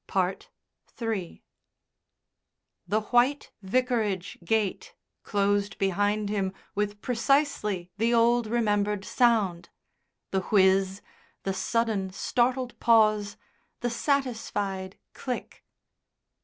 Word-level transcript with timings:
III 0.99 1.43
The 2.87 3.01
white 3.11 3.51
vicarage 3.61 4.39
gate 4.43 4.95
closed 5.21 5.77
behind 5.77 6.27
him 6.27 6.53
with 6.73 6.99
precisely 7.03 7.91
the 7.97 8.11
old 8.11 8.47
remembered 8.47 9.05
sound 9.05 9.69
the 10.31 10.41
whiz, 10.41 11.03
the 11.43 11.53
sudden 11.53 12.09
startled 12.09 12.79
pause, 12.79 13.37
the 13.81 13.91
satisfied 13.91 14.97
click. 15.13 15.63